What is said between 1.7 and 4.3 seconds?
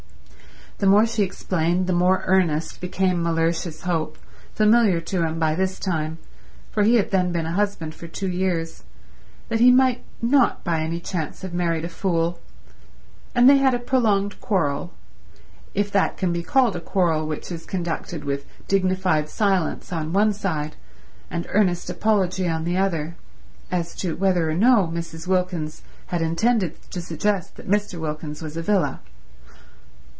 the more earnest became Mellersh's hope,